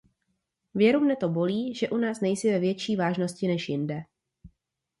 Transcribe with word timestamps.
Věru 0.75 0.99
mne 0.99 1.15
to 1.15 1.29
bolí, 1.29 1.73
že 1.75 1.89
u 1.89 1.97
nás 1.97 2.21
nejsi 2.21 2.51
ve 2.51 2.59
větší 2.59 2.95
vážnosti 2.95 3.47
než 3.47 3.69
jinde. 3.69 4.03